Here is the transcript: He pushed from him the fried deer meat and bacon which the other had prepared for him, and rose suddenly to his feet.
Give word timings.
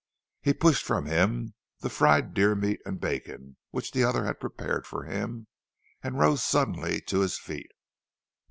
He 0.41 0.53
pushed 0.53 0.83
from 0.83 1.05
him 1.05 1.53
the 1.81 1.89
fried 1.91 2.33
deer 2.33 2.55
meat 2.55 2.81
and 2.87 2.99
bacon 2.99 3.57
which 3.69 3.91
the 3.91 4.03
other 4.03 4.25
had 4.25 4.39
prepared 4.39 4.87
for 4.87 5.03
him, 5.03 5.45
and 6.01 6.17
rose 6.17 6.43
suddenly 6.43 7.01
to 7.01 7.19
his 7.19 7.37
feet. 7.37 7.69